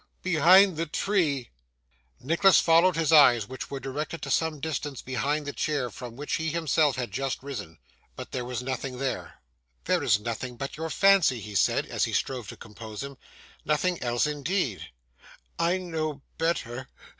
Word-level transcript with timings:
Behind 0.23 0.77
the 0.77 0.87
tree!' 0.87 1.51
Nicholas 2.19 2.59
followed 2.59 2.95
his 2.95 3.11
eyes, 3.11 3.47
which 3.47 3.69
were 3.69 3.79
directed 3.79 4.23
to 4.23 4.31
some 4.31 4.59
distance 4.59 4.99
behind 5.03 5.45
the 5.45 5.53
chair 5.53 5.91
from 5.91 6.15
which 6.15 6.37
he 6.37 6.49
himself 6.49 6.95
had 6.95 7.11
just 7.11 7.43
risen. 7.43 7.77
But, 8.15 8.31
there 8.31 8.43
was 8.43 8.63
nothing 8.63 8.97
there. 8.97 9.35
'This 9.83 10.01
is 10.15 10.19
nothing 10.19 10.57
but 10.57 10.75
your 10.75 10.89
fancy,' 10.89 11.39
he 11.39 11.53
said, 11.53 11.85
as 11.85 12.05
he 12.05 12.13
strove 12.13 12.47
to 12.47 12.57
compose 12.57 13.03
him; 13.03 13.15
'nothing 13.63 14.01
else, 14.01 14.25
indeed.' 14.25 14.87
'I 15.59 15.77
know 15.77 16.23
better. 16.39 16.89